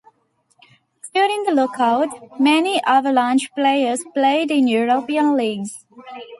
[1.13, 5.85] During the lockout, many Avalanche players played in European leagues.